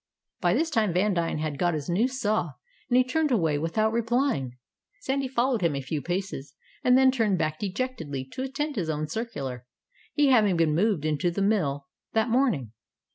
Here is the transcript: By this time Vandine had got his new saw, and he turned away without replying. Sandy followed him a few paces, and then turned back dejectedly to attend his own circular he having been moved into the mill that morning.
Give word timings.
By 0.39 0.55
this 0.55 0.71
time 0.71 0.95
Vandine 0.95 1.37
had 1.37 1.59
got 1.59 1.75
his 1.75 1.87
new 1.87 2.07
saw, 2.07 2.53
and 2.89 2.97
he 2.97 3.03
turned 3.03 3.29
away 3.29 3.59
without 3.59 3.91
replying. 3.93 4.57
Sandy 4.99 5.27
followed 5.27 5.61
him 5.61 5.75
a 5.75 5.79
few 5.81 6.01
paces, 6.01 6.55
and 6.83 6.97
then 6.97 7.11
turned 7.11 7.37
back 7.37 7.59
dejectedly 7.59 8.25
to 8.31 8.41
attend 8.41 8.77
his 8.77 8.89
own 8.89 9.07
circular 9.07 9.67
he 10.15 10.29
having 10.29 10.57
been 10.57 10.73
moved 10.73 11.05
into 11.05 11.29
the 11.29 11.43
mill 11.43 11.85
that 12.13 12.29
morning. 12.29 12.71